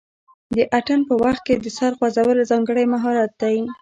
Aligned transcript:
د 0.55 0.57
اتن 0.79 0.99
په 1.09 1.13
وخت 1.23 1.41
کې 1.47 1.55
د 1.57 1.65
سر 1.77 1.91
خوځول 1.97 2.37
ځانګړی 2.51 2.85
مهارت 2.93 3.31
دی. 3.41 3.57